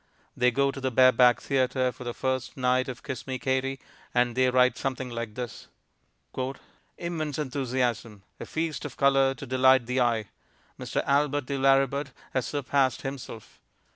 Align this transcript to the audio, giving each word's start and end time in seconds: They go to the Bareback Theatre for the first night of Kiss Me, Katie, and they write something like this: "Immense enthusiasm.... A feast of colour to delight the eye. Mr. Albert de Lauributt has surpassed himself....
They 0.35 0.49
go 0.49 0.71
to 0.71 0.81
the 0.81 0.89
Bareback 0.89 1.39
Theatre 1.41 1.91
for 1.91 2.05
the 2.05 2.13
first 2.15 2.57
night 2.57 2.87
of 2.87 3.03
Kiss 3.03 3.27
Me, 3.27 3.37
Katie, 3.37 3.79
and 4.15 4.35
they 4.35 4.49
write 4.49 4.75
something 4.75 5.11
like 5.11 5.35
this: 5.35 5.67
"Immense 6.97 7.37
enthusiasm.... 7.37 8.23
A 8.39 8.47
feast 8.47 8.83
of 8.83 8.97
colour 8.97 9.35
to 9.35 9.45
delight 9.45 9.85
the 9.85 10.01
eye. 10.01 10.29
Mr. 10.79 11.03
Albert 11.05 11.45
de 11.45 11.55
Lauributt 11.59 12.13
has 12.33 12.47
surpassed 12.47 13.03
himself.... 13.03 13.59